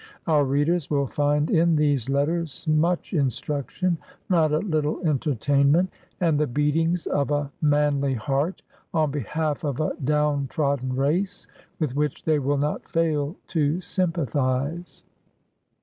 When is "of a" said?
7.05-7.51, 9.63-9.93